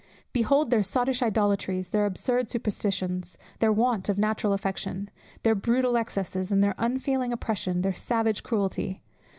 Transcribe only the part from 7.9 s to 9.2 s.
savage cruelty!